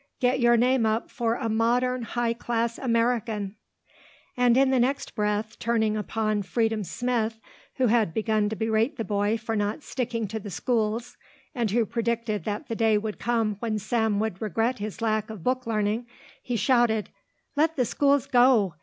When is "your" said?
0.39-0.57